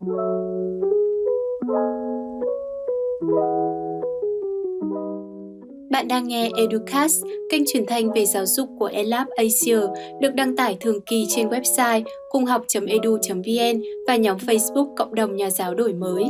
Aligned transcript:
Bạn 0.00 0.08
đang 6.08 6.28
nghe 6.28 6.50
Educast, 6.56 7.24
kênh 7.50 7.62
truyền 7.66 7.86
thanh 7.86 8.12
về 8.12 8.26
giáo 8.26 8.46
dục 8.46 8.68
của 8.78 8.86
ELAB 8.86 9.28
Asia, 9.36 9.80
được 10.20 10.34
đăng 10.34 10.56
tải 10.56 10.76
thường 10.80 11.00
kỳ 11.00 11.26
trên 11.28 11.48
website 11.48 12.02
cunghoc.edu.vn 12.30 13.82
và 14.06 14.16
nhóm 14.16 14.36
Facebook 14.36 14.94
Cộng 14.96 15.14
đồng 15.14 15.36
Nhà 15.36 15.50
giáo 15.50 15.74
đổi 15.74 15.92
mới. 15.92 16.24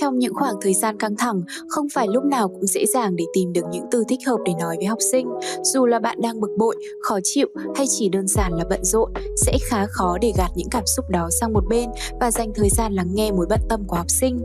Trong 0.00 0.18
những 0.18 0.34
khoảng 0.34 0.54
thời 0.62 0.74
gian 0.74 0.98
căng 0.98 1.16
thẳng, 1.16 1.42
không 1.68 1.86
phải 1.94 2.06
lúc 2.08 2.24
nào 2.24 2.48
cũng 2.48 2.66
dễ 2.66 2.86
dàng 2.86 3.16
để 3.16 3.24
tìm 3.32 3.52
được 3.52 3.64
những 3.70 3.84
từ 3.90 4.04
thích 4.08 4.18
hợp 4.26 4.36
để 4.44 4.52
nói 4.60 4.76
với 4.76 4.86
học 4.86 4.98
sinh. 5.12 5.28
Dù 5.62 5.86
là 5.86 5.98
bạn 5.98 6.20
đang 6.20 6.40
bực 6.40 6.50
bội, 6.58 6.76
khó 7.02 7.18
chịu 7.22 7.48
hay 7.76 7.86
chỉ 7.90 8.08
đơn 8.08 8.28
giản 8.28 8.52
là 8.52 8.64
bận 8.70 8.84
rộn, 8.84 9.12
sẽ 9.36 9.58
khá 9.62 9.86
khó 9.86 10.18
để 10.20 10.32
gạt 10.36 10.50
những 10.56 10.68
cảm 10.70 10.82
xúc 10.96 11.04
đó 11.10 11.28
sang 11.40 11.52
một 11.52 11.64
bên 11.68 11.90
và 12.20 12.30
dành 12.30 12.52
thời 12.54 12.68
gian 12.68 12.92
lắng 12.92 13.08
nghe 13.12 13.32
mối 13.32 13.46
bận 13.48 13.60
tâm 13.68 13.84
của 13.86 13.96
học 13.96 14.10
sinh. 14.10 14.38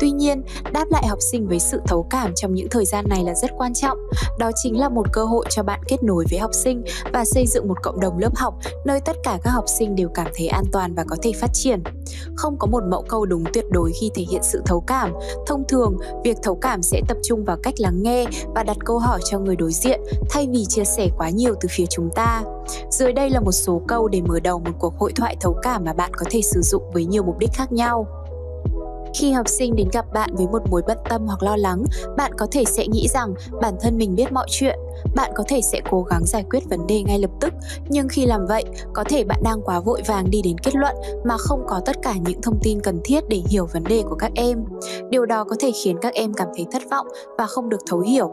Tuy 0.00 0.10
nhiên, 0.10 0.42
đáp 0.72 0.86
lại 0.90 1.06
học 1.06 1.18
sinh 1.32 1.48
với 1.48 1.60
sự 1.60 1.80
thấu 1.86 2.06
cảm 2.10 2.32
trong 2.36 2.54
những 2.54 2.68
thời 2.70 2.84
gian 2.84 3.04
này 3.08 3.24
là 3.24 3.34
rất 3.34 3.50
quan 3.58 3.74
trọng. 3.74 3.98
Đó 4.38 4.50
chính 4.62 4.78
là 4.78 4.88
một 4.88 5.06
cơ 5.12 5.24
hội 5.24 5.46
cho 5.50 5.62
bạn 5.62 5.80
kết 5.88 6.02
nối 6.02 6.24
với 6.30 6.38
học 6.38 6.50
sinh 6.54 6.82
và 7.12 7.24
xây 7.24 7.46
dựng 7.46 7.68
một 7.68 7.82
cộng 7.82 8.00
đồng 8.00 8.18
lớp 8.18 8.36
học 8.36 8.54
nơi 8.86 9.00
tất 9.04 9.16
cả 9.24 9.38
các 9.44 9.50
học 9.50 9.64
sinh 9.78 9.94
đều 9.96 10.08
cảm 10.14 10.26
thấy 10.36 10.46
an 10.48 10.64
toàn 10.72 10.94
và 10.94 11.04
có 11.08 11.16
thể 11.22 11.32
phát 11.32 11.50
triển. 11.52 11.82
Không 12.36 12.56
có 12.58 12.66
một 12.66 12.82
mẫu 12.90 13.04
câu 13.08 13.26
đúng 13.26 13.44
tuyệt 13.52 13.64
đối 13.70 13.92
khi 14.00 14.10
thể 14.14 14.24
hiện 14.30 14.42
sự 14.42 14.62
thấu 14.66 14.80
cảm 14.80 14.93
cảm. 14.94 15.12
Thông 15.46 15.64
thường, 15.68 15.96
việc 16.24 16.36
thấu 16.42 16.54
cảm 16.54 16.82
sẽ 16.82 17.00
tập 17.08 17.16
trung 17.22 17.44
vào 17.44 17.56
cách 17.62 17.74
lắng 17.78 18.02
nghe 18.02 18.24
và 18.54 18.62
đặt 18.62 18.76
câu 18.84 18.98
hỏi 18.98 19.20
cho 19.30 19.38
người 19.38 19.56
đối 19.56 19.72
diện 19.72 20.00
thay 20.30 20.48
vì 20.52 20.64
chia 20.68 20.84
sẻ 20.84 21.08
quá 21.18 21.30
nhiều 21.30 21.54
từ 21.60 21.68
phía 21.72 21.84
chúng 21.90 22.10
ta. 22.14 22.42
Dưới 22.90 23.12
đây 23.12 23.30
là 23.30 23.40
một 23.40 23.52
số 23.52 23.82
câu 23.88 24.08
để 24.08 24.20
mở 24.20 24.40
đầu 24.40 24.58
một 24.58 24.70
cuộc 24.78 24.98
hội 24.98 25.12
thoại 25.12 25.36
thấu 25.40 25.56
cảm 25.62 25.84
mà 25.84 25.92
bạn 25.92 26.10
có 26.14 26.26
thể 26.30 26.42
sử 26.42 26.60
dụng 26.62 26.82
với 26.92 27.04
nhiều 27.04 27.22
mục 27.22 27.38
đích 27.38 27.50
khác 27.52 27.72
nhau. 27.72 28.06
Khi 29.14 29.32
học 29.32 29.48
sinh 29.48 29.76
đến 29.76 29.88
gặp 29.92 30.04
bạn 30.12 30.30
với 30.36 30.46
một 30.46 30.62
mối 30.70 30.82
bận 30.86 30.98
tâm 31.10 31.26
hoặc 31.26 31.42
lo 31.42 31.56
lắng, 31.56 31.84
bạn 32.16 32.32
có 32.38 32.46
thể 32.50 32.64
sẽ 32.64 32.86
nghĩ 32.86 33.08
rằng 33.08 33.34
bản 33.62 33.74
thân 33.80 33.98
mình 33.98 34.14
biết 34.14 34.32
mọi 34.32 34.46
chuyện. 34.50 34.78
Bạn 35.14 35.32
có 35.34 35.44
thể 35.48 35.60
sẽ 35.60 35.80
cố 35.90 36.02
gắng 36.02 36.22
giải 36.26 36.44
quyết 36.50 36.60
vấn 36.70 36.86
đề 36.86 37.02
ngay 37.02 37.18
lập 37.18 37.30
tức, 37.40 37.52
nhưng 37.88 38.08
khi 38.08 38.26
làm 38.26 38.46
vậy, 38.46 38.64
có 38.92 39.04
thể 39.04 39.24
bạn 39.24 39.40
đang 39.44 39.62
quá 39.64 39.80
vội 39.80 40.02
vàng 40.06 40.30
đi 40.30 40.42
đến 40.42 40.58
kết 40.58 40.74
luận 40.74 40.96
mà 41.24 41.36
không 41.38 41.64
có 41.66 41.80
tất 41.86 41.96
cả 42.02 42.14
những 42.24 42.42
thông 42.42 42.58
tin 42.62 42.80
cần 42.80 43.00
thiết 43.04 43.28
để 43.28 43.42
hiểu 43.48 43.66
vấn 43.72 43.84
đề 43.84 44.02
của 44.02 44.16
các 44.16 44.32
em. 44.34 44.64
Điều 45.10 45.26
đó 45.26 45.44
có 45.44 45.56
thể 45.58 45.70
khiến 45.84 45.96
các 46.02 46.14
em 46.14 46.34
cảm 46.34 46.48
thấy 46.56 46.66
thất 46.72 46.82
vọng 46.90 47.06
và 47.38 47.46
không 47.46 47.68
được 47.68 47.80
thấu 47.86 48.00
hiểu 48.00 48.30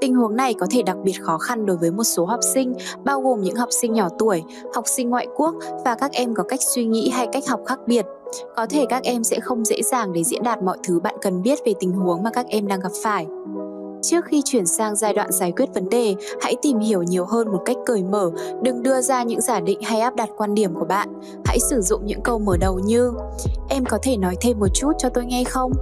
Tình 0.00 0.14
huống 0.14 0.36
này 0.36 0.54
có 0.54 0.66
thể 0.70 0.82
đặc 0.82 0.96
biệt 1.04 1.22
khó 1.22 1.38
khăn 1.38 1.66
đối 1.66 1.76
với 1.76 1.90
một 1.90 2.04
số 2.04 2.24
học 2.24 2.40
sinh, 2.54 2.74
bao 3.04 3.20
gồm 3.20 3.42
những 3.42 3.56
học 3.56 3.68
sinh 3.72 3.92
nhỏ 3.92 4.08
tuổi, 4.18 4.42
học 4.74 4.84
sinh 4.86 5.10
ngoại 5.10 5.26
quốc 5.36 5.54
và 5.84 5.94
các 5.94 6.12
em 6.12 6.34
có 6.34 6.42
cách 6.42 6.60
suy 6.74 6.84
nghĩ 6.84 7.10
hay 7.10 7.26
cách 7.32 7.48
học 7.48 7.60
khác 7.66 7.78
biệt. 7.86 8.06
Có 8.56 8.66
thể 8.70 8.86
các 8.88 9.02
em 9.02 9.24
sẽ 9.24 9.40
không 9.40 9.64
dễ 9.64 9.82
dàng 9.82 10.12
để 10.12 10.24
diễn 10.24 10.42
đạt 10.42 10.62
mọi 10.62 10.78
thứ 10.86 11.00
bạn 11.00 11.14
cần 11.22 11.42
biết 11.42 11.58
về 11.66 11.74
tình 11.80 11.92
huống 11.92 12.22
mà 12.22 12.30
các 12.30 12.46
em 12.48 12.68
đang 12.68 12.80
gặp 12.80 12.92
phải. 13.02 13.26
Trước 14.02 14.24
khi 14.24 14.42
chuyển 14.44 14.66
sang 14.66 14.96
giai 14.96 15.14
đoạn 15.14 15.32
giải 15.32 15.52
quyết 15.52 15.74
vấn 15.74 15.88
đề, 15.88 16.14
hãy 16.40 16.56
tìm 16.62 16.78
hiểu 16.78 17.02
nhiều 17.02 17.24
hơn 17.24 17.52
một 17.52 17.62
cách 17.64 17.76
cởi 17.86 18.02
mở, 18.02 18.30
đừng 18.62 18.82
đưa 18.82 19.00
ra 19.00 19.22
những 19.22 19.40
giả 19.40 19.60
định 19.60 19.82
hay 19.82 20.00
áp 20.00 20.16
đặt 20.16 20.28
quan 20.36 20.54
điểm 20.54 20.74
của 20.74 20.84
bạn. 20.84 21.08
Hãy 21.44 21.58
sử 21.70 21.80
dụng 21.80 22.06
những 22.06 22.20
câu 22.22 22.38
mở 22.38 22.56
đầu 22.56 22.78
như 22.78 23.12
Em 23.68 23.84
có 23.84 23.98
thể 24.02 24.16
nói 24.16 24.36
thêm 24.40 24.60
một 24.60 24.68
chút 24.74 24.92
cho 24.98 25.08
tôi 25.08 25.24
nghe 25.24 25.44
không? 25.44 25.72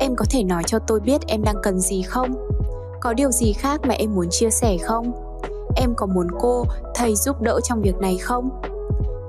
Em 0.00 0.14
có 0.16 0.24
thể 0.30 0.44
nói 0.44 0.62
cho 0.66 0.78
tôi 0.86 1.00
biết 1.00 1.20
em 1.26 1.42
đang 1.42 1.56
cần 1.62 1.80
gì 1.80 2.02
không? 2.02 2.48
Có 3.00 3.12
điều 3.12 3.30
gì 3.30 3.52
khác 3.52 3.80
mà 3.88 3.94
em 3.94 4.14
muốn 4.14 4.26
chia 4.30 4.50
sẻ 4.50 4.76
không? 4.82 5.12
Em 5.76 5.94
có 5.96 6.06
muốn 6.06 6.26
cô, 6.40 6.64
thầy 6.94 7.14
giúp 7.14 7.42
đỡ 7.42 7.60
trong 7.64 7.82
việc 7.82 7.96
này 8.00 8.18
không? 8.18 8.50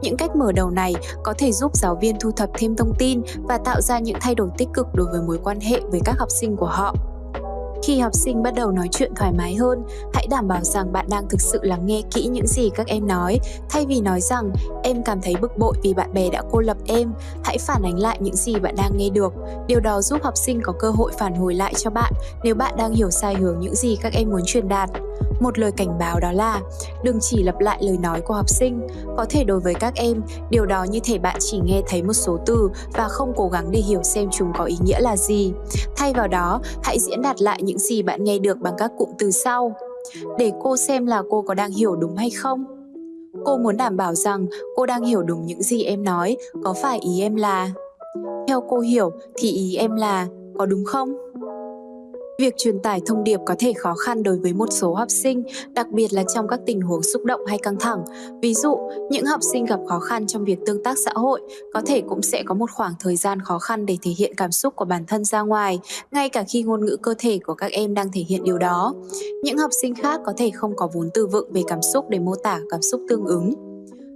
Những 0.04 0.18
cách 0.18 0.36
mở 0.36 0.52
đầu 0.52 0.70
này 0.70 0.94
có 1.23 1.34
thể 1.38 1.52
giúp 1.52 1.78
giáo 1.78 1.96
viên 2.02 2.20
thu 2.20 2.32
thập 2.32 2.50
thêm 2.58 2.76
thông 2.76 2.94
tin 3.00 3.22
và 3.44 3.58
tạo 3.58 3.82
ra 3.82 4.00
những 4.00 4.18
thay 4.22 4.36
đổi 4.36 4.50
tích 4.58 4.70
cực 4.73 4.88
đối 4.94 5.08
với 5.12 5.22
mối 5.22 5.40
quan 5.44 5.59
hệ 5.59 5.80
với 5.92 6.02
các 6.06 6.16
học 6.20 6.30
sinh 6.32 6.56
của 6.56 6.66
họ. 6.66 6.96
Khi 7.84 8.00
học 8.00 8.16
sinh 8.16 8.44
bắt 8.44 8.54
đầu 8.56 8.72
nói 8.72 8.88
chuyện 8.92 9.12
thoải 9.16 9.31
mái 9.34 9.56
hơn, 9.56 9.84
hãy 10.14 10.28
đảm 10.30 10.48
bảo 10.48 10.64
rằng 10.64 10.94
bạn 10.94 11.06
đang 11.09 11.30
thực 11.30 11.41
sự 11.41 11.59
lắng 11.62 11.86
nghe 11.86 12.02
kỹ 12.14 12.28
những 12.28 12.47
gì 12.47 12.69
các 12.75 12.88
em 12.88 13.08
nói, 13.08 13.40
thay 13.69 13.86
vì 13.86 14.02
nói 14.02 14.22
rằng 14.22 14.53
em 14.84 15.03
cảm 15.03 15.22
thấy 15.22 15.36
bực 15.41 15.58
bội 15.58 15.74
vì 15.84 15.94
bạn 15.94 16.14
bè 16.14 16.30
đã 16.30 16.41
cô 16.52 16.59
lập 16.59 16.78
em. 16.85 17.14
Hãy 17.44 17.58
phản 17.58 17.84
ánh 17.84 18.00
lại 18.00 18.18
những 18.22 18.35
gì 18.35 18.56
bạn 18.59 18.75
đang 18.75 18.91
nghe 18.97 19.09
được. 19.09 19.34
Điều 19.68 19.80
đó 19.80 20.02
giúp 20.02 20.24
học 20.24 20.38
sinh 20.38 20.62
có 20.64 20.74
cơ 20.80 20.90
hội 20.90 21.12
phản 21.18 21.35
hồi 21.35 21.53
lại 21.53 21.74
cho 21.78 21.90
bạn 21.90 22.14
nếu 22.44 22.56
bạn 22.56 22.74
đang 22.78 22.94
hiểu 22.94 23.12
sai 23.12 23.35
hướng 23.35 23.59
những 23.59 23.75
gì 23.75 23.97
các 24.02 24.14
em 24.14 24.30
muốn 24.30 24.41
truyền 24.46 24.68
đạt. 24.68 24.90
Một 25.39 25.59
lời 25.59 25.72
cảnh 25.72 25.97
báo 26.00 26.19
đó 26.19 26.31
là 26.31 26.61
đừng 27.03 27.17
chỉ 27.22 27.44
lặp 27.44 27.59
lại 27.59 27.78
lời 27.81 27.97
nói 27.97 28.22
của 28.22 28.34
học 28.34 28.50
sinh. 28.50 28.88
Có 29.17 29.25
thể 29.29 29.44
đối 29.44 29.59
với 29.59 29.73
các 29.73 29.95
em, 29.95 30.22
điều 30.50 30.66
đó 30.66 30.84
như 30.84 31.00
thể 31.03 31.17
bạn 31.17 31.35
chỉ 31.39 31.59
nghe 31.63 31.81
thấy 31.88 32.03
một 32.03 32.13
số 32.13 32.39
từ 32.45 32.69
và 32.94 33.07
không 33.07 33.34
cố 33.35 33.50
gắng 33.50 33.72
để 33.72 33.79
hiểu 33.79 34.03
xem 34.03 34.29
chúng 34.31 34.53
có 34.57 34.63
ý 34.63 34.78
nghĩa 34.84 35.00
là 35.00 35.17
gì. 35.17 35.53
Thay 35.95 36.13
vào 36.13 36.28
đó, 36.28 36.61
hãy 36.84 37.00
diễn 37.00 37.22
đạt 37.22 37.41
lại 37.41 37.59
những 37.63 37.79
gì 37.79 38.03
bạn 38.03 38.23
nghe 38.23 38.39
được 38.39 38.59
bằng 38.59 38.73
các 38.78 38.91
cụm 38.97 39.09
từ 39.17 39.31
sau. 39.31 39.75
Để 40.38 40.51
cô 40.63 40.78
xem 40.78 41.06
là 41.06 41.23
cô 41.29 41.41
có 41.41 41.53
đang 41.53 41.72
hiểu 41.72 41.95
đúng 41.95 42.16
hay 42.16 42.29
không. 42.29 42.66
Cô 43.45 43.57
muốn 43.57 43.78
đảm 43.78 43.97
bảo 43.97 44.16
rằng 44.16 44.45
cô 44.75 44.85
đang 44.85 45.03
hiểu 45.03 45.23
đúng 45.23 45.45
những 45.45 45.63
gì 45.63 45.84
em 45.84 46.03
nói, 46.03 46.38
có 46.63 46.73
phải 46.73 47.00
ý 47.00 47.22
em 47.22 47.35
là 47.35 47.69
Theo 48.47 48.63
cô 48.69 48.79
hiểu 48.79 49.11
thì 49.35 49.51
ý 49.51 49.75
em 49.75 49.95
là 49.95 50.28
có 50.57 50.66
đúng 50.66 50.85
không? 50.85 51.13
Việc 52.44 52.58
truyền 52.58 52.80
tải 52.80 53.02
thông 53.06 53.24
điệp 53.24 53.40
có 53.46 53.56
thể 53.59 53.74
khó 53.74 53.94
khăn 53.94 54.24
đối 54.24 54.38
với 54.38 54.54
một 54.54 54.68
số 54.72 54.94
học 54.94 55.08
sinh, 55.09 55.44
đặc 55.74 55.88
biệt 55.92 56.14
là 56.14 56.24
trong 56.36 56.48
các 56.48 56.59
tình 56.66 56.81
huống 56.81 57.04
xúc 57.04 57.24
động 57.26 57.46
hay 57.46 57.58
căng 57.58 57.76
thẳng. 57.80 58.04
Ví 58.42 58.54
dụ, 58.54 58.78
những 59.09 59.26
học 59.26 59.40
sinh 59.54 59.66
gặp 59.66 59.80
khó 59.88 60.00
khăn 60.00 60.28
trong 60.28 60.46
việc 60.46 60.59
tương 60.66 60.84
tác 60.84 60.98
xã 61.06 61.12
hội 61.16 61.42
có 61.74 61.82
thể 61.86 62.02
cũng 62.09 62.22
sẽ 62.22 62.44
có 62.46 62.56
một 62.56 62.72
khoảng 62.72 62.94
thời 63.00 63.16
gian 63.16 63.40
khó 63.40 63.59
khăn 63.59 63.86
để 63.86 63.98
thể 64.02 64.12
hiện 64.18 64.36
cảm 64.36 64.52
xúc 64.52 64.76
của 64.76 64.86
bản 64.86 65.06
thân 65.06 65.26
ra 65.26 65.42
ngoài, 65.42 65.80
ngay 66.12 66.30
cả 66.30 66.44
khi 66.50 66.64
ngôn 66.64 66.86
ngữ 66.86 66.98
cơ 67.02 67.14
thể 67.18 67.40
của 67.46 67.53
các 67.53 67.72
em 67.72 67.94
đang 67.94 68.12
thể 68.12 68.22
hiện 68.28 68.44
điều 68.44 68.58
đó. 68.58 68.94
Những 69.44 69.58
học 69.58 69.72
sinh 69.82 69.96
khác 69.96 70.22
có 70.26 70.34
thể 70.38 70.52
không 70.53 70.76
có 70.76 70.90
vốn 70.94 71.09
từ 71.14 71.28
vựng 71.28 71.52
về 71.52 71.62
cảm 71.68 71.82
xúc 71.82 72.06
để 72.09 72.20
mô 72.20 72.36
tả 72.36 72.59
cảm 72.70 72.82
xúc 72.82 73.02
tương 73.09 73.26
ứng. 73.26 73.72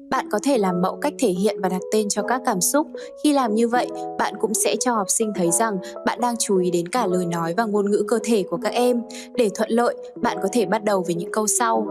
Bạn 0.09 0.29
có 0.31 0.39
thể 0.43 0.57
làm 0.57 0.81
mẫu 0.81 0.95
cách 1.01 1.13
thể 1.19 1.29
hiện 1.29 1.61
và 1.61 1.69
đặt 1.69 1.81
tên 1.91 2.09
cho 2.09 2.21
các 2.21 2.41
cảm 2.45 2.61
xúc. 2.61 2.87
Khi 3.23 3.33
làm 3.33 3.55
như 3.55 3.67
vậy, 3.67 3.87
bạn 4.19 4.33
cũng 4.39 4.53
sẽ 4.53 4.75
cho 4.79 4.93
học 4.93 5.09
sinh 5.09 5.31
thấy 5.35 5.51
rằng 5.51 5.77
bạn 6.05 6.21
đang 6.21 6.35
chú 6.39 6.57
ý 6.57 6.71
đến 6.71 6.87
cả 6.87 7.07
lời 7.07 7.25
nói 7.25 7.53
và 7.57 7.65
ngôn 7.65 7.91
ngữ 7.91 8.03
cơ 8.07 8.19
thể 8.23 8.43
của 8.43 8.57
các 8.57 8.73
em. 8.73 9.01
Để 9.35 9.49
thuận 9.55 9.69
lợi, 9.69 9.95
bạn 10.21 10.37
có 10.41 10.49
thể 10.53 10.65
bắt 10.65 10.83
đầu 10.83 11.03
với 11.05 11.15
những 11.15 11.31
câu 11.31 11.47
sau. 11.47 11.87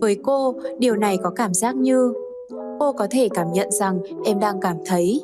Với 0.00 0.16
cô, 0.22 0.54
điều 0.78 0.96
này 0.96 1.18
có 1.22 1.30
cảm 1.30 1.54
giác 1.54 1.76
như 1.76 2.12
Cô 2.80 2.92
có 2.92 3.06
thể 3.10 3.28
cảm 3.34 3.52
nhận 3.52 3.70
rằng 3.70 3.98
em 4.24 4.40
đang 4.40 4.60
cảm 4.60 4.76
thấy. 4.86 5.22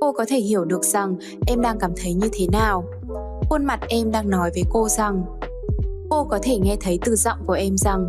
Cô 0.00 0.12
có 0.12 0.24
thể 0.28 0.38
hiểu 0.38 0.64
được 0.64 0.84
rằng 0.84 1.16
em 1.46 1.60
đang 1.60 1.78
cảm 1.78 1.92
thấy 1.96 2.14
như 2.14 2.28
thế 2.32 2.46
nào. 2.52 2.84
Khuôn 3.50 3.64
mặt 3.64 3.80
em 3.88 4.10
đang 4.10 4.30
nói 4.30 4.50
với 4.54 4.62
cô 4.72 4.88
rằng 4.88 5.24
Cô 6.10 6.24
có 6.24 6.38
thể 6.42 6.58
nghe 6.58 6.76
thấy 6.80 6.98
từ 7.04 7.16
giọng 7.16 7.38
của 7.46 7.52
em 7.52 7.76
rằng 7.76 8.08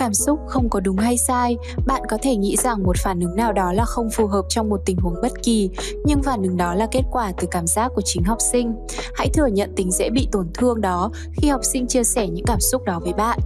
cảm 0.00 0.14
xúc 0.14 0.40
không 0.46 0.68
có 0.68 0.80
đúng 0.80 0.96
hay 0.96 1.18
sai, 1.18 1.56
bạn 1.86 2.02
có 2.08 2.18
thể 2.22 2.36
nghĩ 2.36 2.56
rằng 2.56 2.82
một 2.82 2.96
phản 2.98 3.20
ứng 3.20 3.36
nào 3.36 3.52
đó 3.52 3.72
là 3.72 3.84
không 3.84 4.10
phù 4.10 4.26
hợp 4.26 4.44
trong 4.48 4.68
một 4.68 4.80
tình 4.86 4.96
huống 4.96 5.14
bất 5.22 5.32
kỳ, 5.42 5.70
nhưng 6.04 6.22
phản 6.22 6.42
ứng 6.42 6.56
đó 6.56 6.74
là 6.74 6.86
kết 6.92 7.02
quả 7.12 7.32
từ 7.40 7.48
cảm 7.50 7.66
giác 7.66 7.92
của 7.94 8.02
chính 8.04 8.22
học 8.22 8.38
sinh. 8.52 8.74
Hãy 9.14 9.28
thừa 9.34 9.46
nhận 9.46 9.72
tính 9.76 9.90
dễ 9.90 10.10
bị 10.10 10.28
tổn 10.32 10.46
thương 10.54 10.80
đó 10.80 11.10
khi 11.32 11.48
học 11.48 11.60
sinh 11.64 11.86
chia 11.86 12.04
sẻ 12.04 12.28
những 12.28 12.44
cảm 12.46 12.60
xúc 12.60 12.84
đó 12.84 13.00
với 13.02 13.12
bạn. 13.12 13.38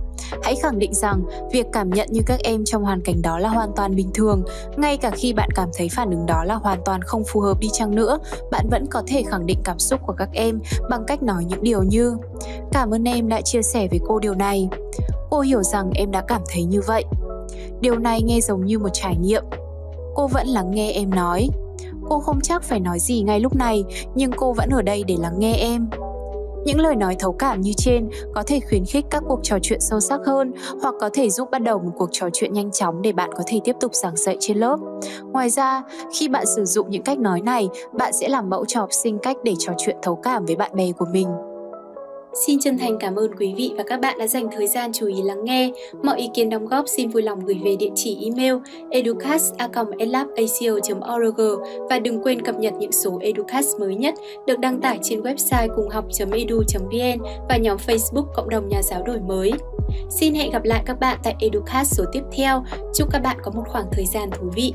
Hãy 0.42 0.54
khẳng 0.62 0.78
định 0.78 0.94
rằng 0.94 1.22
việc 1.52 1.66
cảm 1.72 1.90
nhận 1.90 2.08
như 2.10 2.20
các 2.26 2.40
em 2.40 2.64
trong 2.64 2.84
hoàn 2.84 3.00
cảnh 3.00 3.22
đó 3.22 3.38
là 3.38 3.48
hoàn 3.48 3.70
toàn 3.76 3.96
bình 3.96 4.10
thường, 4.14 4.44
ngay 4.76 4.96
cả 4.96 5.10
khi 5.10 5.32
bạn 5.32 5.48
cảm 5.54 5.68
thấy 5.76 5.88
phản 5.88 6.10
ứng 6.10 6.26
đó 6.26 6.44
là 6.44 6.54
hoàn 6.54 6.78
toàn 6.84 7.02
không 7.02 7.22
phù 7.24 7.40
hợp 7.40 7.60
đi 7.60 7.68
chăng 7.72 7.94
nữa, 7.94 8.18
bạn 8.50 8.68
vẫn 8.70 8.86
có 8.90 9.02
thể 9.06 9.22
khẳng 9.22 9.46
định 9.46 9.58
cảm 9.64 9.78
xúc 9.78 10.00
của 10.06 10.14
các 10.18 10.28
em 10.32 10.60
bằng 10.90 11.04
cách 11.06 11.22
nói 11.22 11.44
những 11.44 11.62
điều 11.62 11.82
như, 11.82 12.16
cảm 12.72 12.90
ơn 12.90 13.04
em 13.04 13.28
đã 13.28 13.40
chia 13.40 13.62
sẻ 13.62 13.88
với 13.90 14.00
cô 14.06 14.18
điều 14.18 14.34
này 14.34 14.68
cô 15.34 15.40
hiểu 15.40 15.62
rằng 15.62 15.90
em 15.94 16.10
đã 16.10 16.22
cảm 16.28 16.42
thấy 16.52 16.64
như 16.64 16.80
vậy 16.86 17.04
điều 17.80 17.98
này 17.98 18.22
nghe 18.22 18.40
giống 18.40 18.64
như 18.64 18.78
một 18.78 18.88
trải 18.92 19.16
nghiệm 19.16 19.44
cô 20.14 20.26
vẫn 20.26 20.46
lắng 20.46 20.70
nghe 20.70 20.92
em 20.92 21.10
nói 21.10 21.48
cô 22.08 22.20
không 22.20 22.40
chắc 22.40 22.62
phải 22.62 22.80
nói 22.80 22.98
gì 22.98 23.22
ngay 23.22 23.40
lúc 23.40 23.56
này 23.56 23.84
nhưng 24.14 24.30
cô 24.36 24.52
vẫn 24.52 24.70
ở 24.70 24.82
đây 24.82 25.04
để 25.06 25.16
lắng 25.20 25.34
nghe 25.38 25.54
em 25.54 25.88
những 26.64 26.80
lời 26.80 26.96
nói 26.96 27.16
thấu 27.18 27.32
cảm 27.32 27.60
như 27.60 27.72
trên 27.76 28.08
có 28.34 28.42
thể 28.46 28.60
khuyến 28.68 28.84
khích 28.84 29.04
các 29.10 29.22
cuộc 29.28 29.40
trò 29.42 29.58
chuyện 29.62 29.80
sâu 29.80 30.00
sắc 30.00 30.20
hơn 30.26 30.52
hoặc 30.82 30.94
có 31.00 31.10
thể 31.12 31.30
giúp 31.30 31.50
bắt 31.50 31.62
đầu 31.62 31.78
một 31.78 31.92
cuộc 31.96 32.08
trò 32.12 32.28
chuyện 32.32 32.52
nhanh 32.52 32.70
chóng 32.70 33.02
để 33.02 33.12
bạn 33.12 33.30
có 33.36 33.42
thể 33.46 33.60
tiếp 33.64 33.76
tục 33.80 33.94
giảng 33.94 34.16
dạy 34.16 34.36
trên 34.40 34.56
lớp. 34.56 34.76
Ngoài 35.32 35.50
ra, 35.50 35.82
khi 36.14 36.28
bạn 36.28 36.44
sử 36.56 36.64
dụng 36.64 36.90
những 36.90 37.02
cách 37.02 37.18
nói 37.18 37.40
này, 37.40 37.68
bạn 37.92 38.12
sẽ 38.12 38.28
làm 38.28 38.50
mẫu 38.50 38.64
cho 38.68 38.80
học 38.80 38.92
sinh 38.92 39.18
cách 39.18 39.36
để 39.44 39.54
trò 39.58 39.72
chuyện 39.78 39.96
thấu 40.02 40.16
cảm 40.16 40.44
với 40.44 40.56
bạn 40.56 40.70
bè 40.76 40.92
của 40.92 41.06
mình. 41.12 41.28
Xin 42.34 42.58
chân 42.60 42.78
thành 42.78 42.98
cảm 42.98 43.16
ơn 43.16 43.30
quý 43.38 43.54
vị 43.56 43.72
và 43.76 43.84
các 43.86 44.00
bạn 44.00 44.18
đã 44.18 44.26
dành 44.26 44.48
thời 44.52 44.66
gian 44.66 44.92
chú 44.92 45.06
ý 45.06 45.22
lắng 45.22 45.44
nghe. 45.44 45.72
Mọi 46.02 46.18
ý 46.18 46.28
kiến 46.34 46.50
đóng 46.50 46.66
góp 46.66 46.84
xin 46.88 47.08
vui 47.08 47.22
lòng 47.22 47.44
gửi 47.44 47.60
về 47.64 47.76
địa 47.76 47.90
chỉ 47.94 48.18
email 48.24 48.54
educast.elabasio.org 48.90 51.40
và 51.90 51.98
đừng 51.98 52.22
quên 52.22 52.42
cập 52.42 52.58
nhật 52.58 52.74
những 52.78 52.92
số 52.92 53.18
Educast 53.20 53.80
mới 53.80 53.94
nhất 53.94 54.14
được 54.46 54.58
đăng 54.58 54.80
tải 54.80 54.98
trên 55.02 55.20
website 55.20 55.68
cùng 55.76 55.88
học.edu.vn 55.88 57.18
và 57.48 57.56
nhóm 57.56 57.76
Facebook 57.86 58.26
Cộng 58.34 58.48
đồng 58.48 58.68
Nhà 58.68 58.82
giáo 58.82 59.02
đổi 59.02 59.20
mới. 59.20 59.52
Xin 60.10 60.34
hẹn 60.34 60.50
gặp 60.50 60.64
lại 60.64 60.82
các 60.86 61.00
bạn 61.00 61.18
tại 61.22 61.34
Educast 61.40 61.94
số 61.94 62.04
tiếp 62.12 62.22
theo. 62.32 62.64
Chúc 62.94 63.08
các 63.12 63.22
bạn 63.22 63.36
có 63.42 63.50
một 63.50 63.64
khoảng 63.68 63.86
thời 63.92 64.06
gian 64.06 64.30
thú 64.30 64.50
vị. 64.54 64.74